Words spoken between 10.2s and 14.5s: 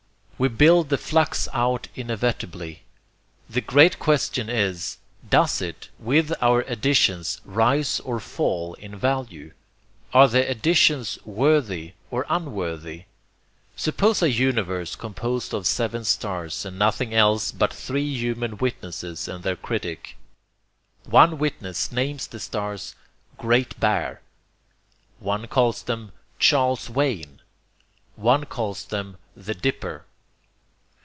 the additions WORTHY or UNWORTHY? Suppose a